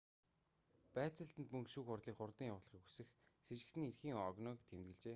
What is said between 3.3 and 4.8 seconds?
сэжигтэний эрхийн огноог